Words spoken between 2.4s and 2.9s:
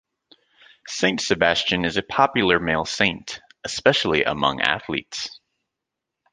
male